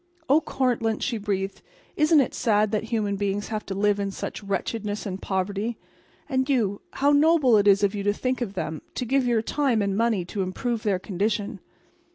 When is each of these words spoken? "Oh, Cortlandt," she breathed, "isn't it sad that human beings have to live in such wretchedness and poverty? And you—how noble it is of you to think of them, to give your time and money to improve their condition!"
"Oh, 0.27 0.41
Cortlandt," 0.41 1.03
she 1.03 1.19
breathed, 1.19 1.61
"isn't 1.95 2.19
it 2.21 2.33
sad 2.33 2.71
that 2.71 2.85
human 2.85 3.17
beings 3.17 3.49
have 3.49 3.63
to 3.67 3.75
live 3.75 3.99
in 3.99 4.09
such 4.09 4.41
wretchedness 4.43 5.05
and 5.05 5.21
poverty? 5.21 5.77
And 6.27 6.49
you—how 6.49 7.11
noble 7.11 7.55
it 7.55 7.67
is 7.67 7.83
of 7.83 7.93
you 7.93 8.01
to 8.01 8.13
think 8.13 8.41
of 8.41 8.55
them, 8.55 8.81
to 8.95 9.05
give 9.05 9.27
your 9.27 9.43
time 9.43 9.79
and 9.79 9.95
money 9.95 10.25
to 10.25 10.41
improve 10.41 10.81
their 10.81 10.97
condition!" 10.97 11.59